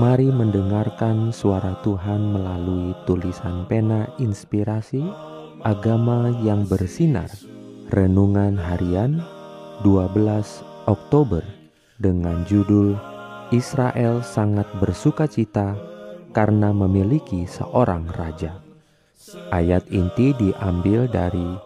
Mari 0.00 0.32
mendengarkan 0.32 1.28
suara 1.28 1.76
Tuhan 1.84 2.32
melalui 2.32 2.96
tulisan 3.04 3.68
pena 3.68 4.08
inspirasi 4.16 5.04
agama 5.60 6.32
yang 6.40 6.64
bersinar. 6.64 7.28
Renungan 7.92 8.56
harian 8.56 9.20
12 9.84 10.88
Oktober 10.88 11.44
dengan 12.00 12.48
judul 12.48 12.96
Israel 13.52 14.24
sangat 14.24 14.64
bersuka 14.80 15.28
cita 15.28 15.76
karena 16.32 16.72
memiliki 16.72 17.44
seorang 17.44 18.08
raja. 18.16 18.56
Ayat 19.52 19.84
inti 19.92 20.32
diambil 20.32 21.12
dari 21.12 21.60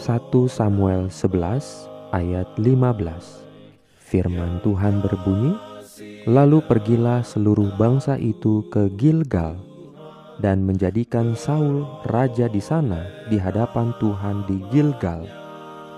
Samuel 0.48 1.12
11 1.12 2.16
ayat 2.16 2.48
15. 2.56 3.44
Firman 4.00 4.64
Tuhan 4.64 5.04
berbunyi, 5.04 5.73
Lalu 6.24 6.64
pergilah 6.64 7.20
seluruh 7.20 7.76
bangsa 7.76 8.16
itu 8.16 8.64
ke 8.72 8.88
Gilgal 8.96 9.60
dan 10.40 10.64
menjadikan 10.64 11.36
Saul 11.36 11.84
raja 12.08 12.48
di 12.48 12.64
sana 12.64 13.28
di 13.28 13.36
hadapan 13.36 13.92
Tuhan 14.00 14.48
di 14.48 14.56
Gilgal 14.72 15.28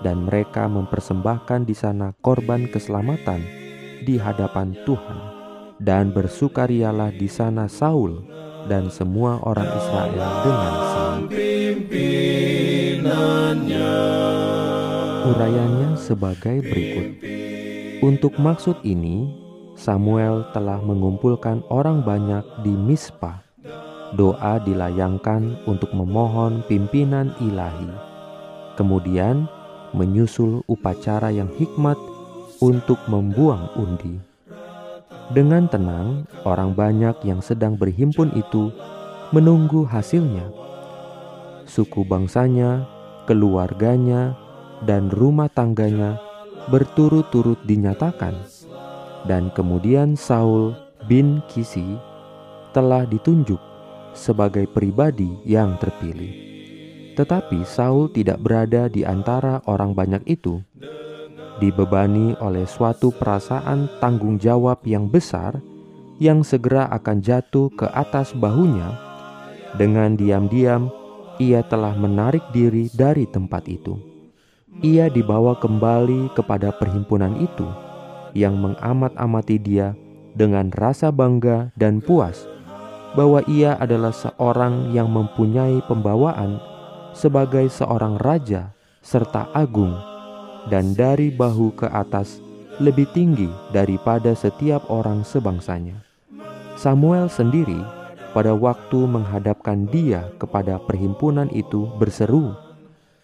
dan 0.03 0.27
mereka 0.27 0.67
mempersembahkan 0.67 1.63
di 1.63 1.71
sana 1.71 2.11
korban 2.19 2.67
keselamatan 2.67 3.39
di 4.03 4.19
hadapan 4.19 4.75
Tuhan 4.83 5.19
dan 5.79 6.11
bersukarialah 6.11 7.15
di 7.15 7.31
sana 7.31 7.71
Saul 7.71 8.19
dan 8.67 8.91
semua 8.91 9.39
orang 9.47 9.69
Israel 9.79 10.27
dengan 10.43 10.73
senang. 10.91 11.21
Urayanya 15.27 15.95
sebagai 15.99 16.63
berikut. 16.63 17.07
Untuk 18.03 18.35
maksud 18.39 18.79
ini, 18.87 19.46
Samuel 19.77 20.41
telah 20.57 20.81
mengumpulkan 20.81 21.61
orang 21.69 22.01
banyak 22.01 22.41
di 22.65 22.73
Mispa. 22.73 23.45
Doa 24.17 24.57
dilayangkan 24.65 25.69
untuk 25.69 25.93
memohon 25.93 26.65
pimpinan 26.65 27.29
ilahi. 27.37 27.93
Kemudian 28.73 29.45
menyusul 29.93 30.65
upacara 30.65 31.29
yang 31.29 31.53
hikmat 31.53 31.95
untuk 32.57 32.97
membuang 33.05 33.69
undi. 33.77 34.17
Dengan 35.29 35.69
tenang, 35.69 36.25
orang 36.41 36.73
banyak 36.73 37.21
yang 37.21 37.45
sedang 37.45 37.77
berhimpun 37.77 38.33
itu 38.33 38.73
menunggu 39.29 39.85
hasilnya. 39.85 40.49
Suku 41.69 42.01
bangsanya, 42.01 42.87
keluarganya, 43.29 44.33
dan 44.89 45.13
rumah 45.13 45.51
tangganya 45.53 46.17
berturut-turut 46.71 47.59
dinyatakan 47.67 48.56
dan 49.25 49.49
kemudian 49.55 50.13
Saul 50.13 50.77
bin 51.09 51.41
Kisi 51.49 51.97
telah 52.75 53.07
ditunjuk 53.07 53.57
sebagai 54.13 54.69
pribadi 54.69 55.29
yang 55.47 55.79
terpilih. 55.81 56.45
Tetapi 57.17 57.65
Saul 57.65 58.13
tidak 58.13 58.37
berada 58.45 58.85
di 58.85 59.01
antara 59.01 59.65
orang 59.65 59.97
banyak 59.97 60.21
itu, 60.29 60.61
dibebani 61.57 62.37
oleh 62.37 62.69
suatu 62.69 63.09
perasaan 63.09 63.89
tanggung 63.97 64.37
jawab 64.37 64.85
yang 64.85 65.09
besar 65.09 65.57
yang 66.21 66.45
segera 66.45 66.85
akan 66.93 67.21
jatuh 67.21 67.73
ke 67.73 67.89
atas 67.89 68.37
bahunya. 68.37 68.93
Dengan 69.77 70.13
diam-diam, 70.13 70.89
ia 71.41 71.61
telah 71.65 71.93
menarik 71.97 72.41
diri 72.53 72.89
dari 72.93 73.25
tempat 73.29 73.65
itu. 73.69 73.97
Ia 74.85 75.09
dibawa 75.09 75.57
kembali 75.57 76.37
kepada 76.37 76.69
perhimpunan 76.69 77.33
itu 77.41 77.65
yang 78.33 78.59
mengamat-amati 78.59 79.57
dia 79.61 79.93
dengan 80.37 80.69
rasa 80.73 81.09
bangga 81.13 81.71
dan 81.79 82.01
puas 82.01 82.45
bahwa 83.17 83.41
ia 83.49 83.73
adalah 83.81 84.13
seorang 84.13 84.93
yang 84.93 85.09
mempunyai 85.09 85.81
pembawaan 85.89 86.61
sebagai 87.17 87.65
seorang 87.71 88.21
raja 88.21 88.69
serta 89.01 89.49
agung 89.57 89.95
dan 90.69 90.93
dari 90.93 91.33
bahu 91.33 91.73
ke 91.73 91.87
atas 91.89 92.43
lebih 92.77 93.09
tinggi 93.09 93.49
daripada 93.73 94.37
setiap 94.37 94.85
orang 94.93 95.25
sebangsanya. 95.25 95.97
Samuel 96.77 97.25
sendiri 97.25 97.81
pada 98.37 98.53
waktu 98.53 99.09
menghadapkan 99.09 99.89
dia 99.89 100.29
kepada 100.37 100.77
perhimpunan 100.77 101.49
itu 101.49 101.89
berseru, 101.97 102.53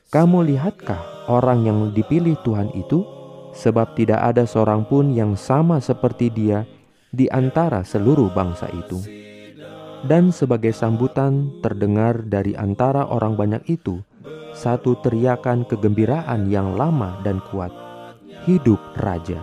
"Kamu 0.09 0.41
lihatkah 0.41 1.29
orang 1.29 1.69
yang 1.69 1.79
dipilih 1.93 2.33
Tuhan 2.41 2.73
itu?" 2.73 3.05
Sebab 3.53 3.93
tidak 3.93 4.19
ada 4.19 4.43
seorang 4.43 4.83
pun 4.83 5.13
yang 5.13 5.37
sama 5.37 5.77
seperti 5.77 6.33
dia 6.33 6.65
di 7.13 7.29
antara 7.29 7.85
seluruh 7.85 8.33
bangsa 8.33 8.67
itu. 8.73 8.99
Dan 10.03 10.35
sebagai 10.35 10.75
sambutan 10.75 11.63
terdengar 11.63 12.27
dari 12.27 12.57
antara 12.59 13.07
orang 13.07 13.39
banyak 13.39 13.63
itu 13.71 14.03
satu 14.51 14.99
teriakan 15.01 15.65
kegembiraan 15.65 16.51
yang 16.51 16.75
lama 16.75 17.21
dan 17.25 17.39
kuat. 17.49 17.71
Hidup 18.43 18.81
raja. 18.99 19.39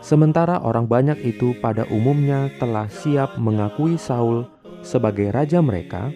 Sementara 0.00 0.62
orang 0.62 0.86
banyak 0.88 1.20
itu 1.20 1.52
pada 1.60 1.84
umumnya 1.92 2.48
telah 2.56 2.88
siap 2.88 3.36
mengakui 3.36 3.98
Saul 4.00 4.46
sebagai 4.80 5.34
raja 5.34 5.60
mereka, 5.60 6.08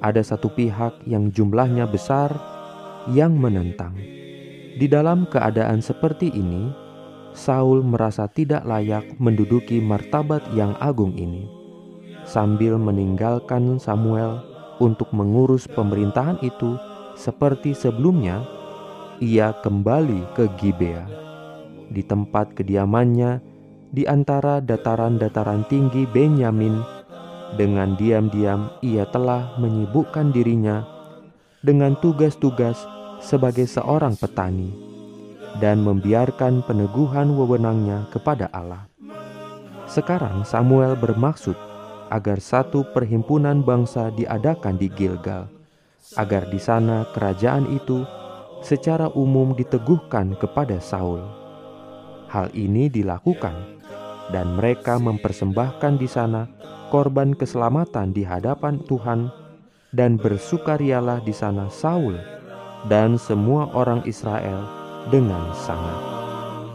ada 0.00 0.22
satu 0.22 0.48
pihak 0.52 1.02
yang 1.04 1.34
jumlahnya 1.34 1.84
besar 1.90 2.30
yang 3.10 3.34
menentang. 3.36 4.23
Di 4.74 4.90
dalam 4.90 5.30
keadaan 5.30 5.78
seperti 5.78 6.34
ini, 6.34 6.74
Saul 7.30 7.86
merasa 7.86 8.26
tidak 8.26 8.66
layak 8.66 9.06
menduduki 9.22 9.78
martabat 9.78 10.42
yang 10.54 10.74
agung 10.82 11.14
ini. 11.14 11.46
Sambil 12.26 12.74
meninggalkan 12.74 13.78
Samuel 13.78 14.42
untuk 14.82 15.10
mengurus 15.14 15.70
pemerintahan 15.70 16.42
itu 16.42 16.74
seperti 17.14 17.70
sebelumnya, 17.70 18.42
ia 19.22 19.54
kembali 19.62 20.34
ke 20.34 20.50
Gibea. 20.58 21.06
Di 21.94 22.02
tempat 22.02 22.58
kediamannya 22.58 23.38
di 23.94 24.02
antara 24.10 24.58
dataran-dataran 24.58 25.70
tinggi 25.70 26.02
Benyamin, 26.10 26.82
dengan 27.54 27.94
diam-diam 27.94 28.74
ia 28.82 29.06
telah 29.06 29.54
menyibukkan 29.62 30.34
dirinya 30.34 30.82
dengan 31.62 31.94
tugas-tugas 32.02 32.82
sebagai 33.24 33.64
seorang 33.64 34.12
petani 34.20 34.68
dan 35.64 35.80
membiarkan 35.80 36.60
peneguhan 36.68 37.32
wewenangnya 37.32 38.04
kepada 38.12 38.52
Allah. 38.52 38.84
Sekarang 39.88 40.44
Samuel 40.44 40.92
bermaksud 41.00 41.56
agar 42.12 42.36
satu 42.36 42.84
perhimpunan 42.92 43.64
bangsa 43.64 44.12
diadakan 44.12 44.76
di 44.76 44.92
Gilgal, 44.92 45.48
agar 46.20 46.52
di 46.52 46.60
sana 46.60 47.08
kerajaan 47.16 47.72
itu 47.72 48.04
secara 48.60 49.08
umum 49.16 49.56
diteguhkan 49.56 50.36
kepada 50.36 50.76
Saul. 50.84 51.24
Hal 52.28 52.52
ini 52.52 52.92
dilakukan, 52.92 53.80
dan 54.34 54.58
mereka 54.58 55.00
mempersembahkan 55.00 55.96
di 55.96 56.08
sana 56.10 56.50
korban 56.92 57.32
keselamatan 57.32 58.12
di 58.12 58.26
hadapan 58.26 58.82
Tuhan, 58.84 59.30
dan 59.94 60.18
bersukarialah 60.18 61.22
di 61.22 61.30
sana 61.30 61.70
Saul 61.70 62.33
dan 62.88 63.16
semua 63.16 63.68
orang 63.72 64.04
Israel 64.04 64.68
dengan 65.08 65.56
sangat. 65.56 65.96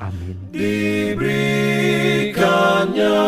Amin. 0.02 0.34
Diberikannya 0.50 3.22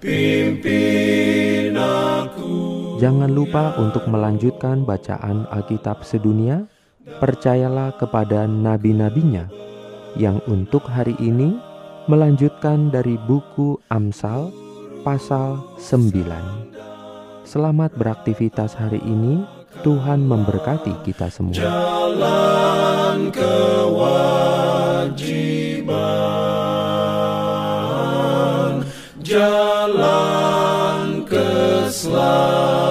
Pimpin 0.02 1.78
aku. 1.78 2.58
Jangan 2.98 3.30
lupa 3.30 3.78
untuk 3.78 4.10
melanjutkan 4.10 4.82
bacaan 4.88 5.46
Alkitab 5.54 6.02
sedunia. 6.02 6.66
Percayalah 7.10 7.98
kepada 7.98 8.46
nabi-nabinya 8.46 9.69
yang 10.18 10.42
untuk 10.50 10.82
hari 10.88 11.14
ini 11.22 11.54
melanjutkan 12.10 12.90
dari 12.90 13.20
buku 13.30 13.78
Amsal 13.92 14.50
pasal 15.06 15.62
9. 15.78 17.46
Selamat 17.46 17.94
beraktivitas 17.94 18.74
hari 18.74 18.98
ini. 19.06 19.46
Tuhan 19.86 20.26
memberkati 20.26 21.06
kita 21.06 21.30
semua. 21.30 21.54
Jalan 21.56 23.30
kewajiban, 23.32 23.54
jalan 29.22 31.22
keselamatan. 31.30 32.89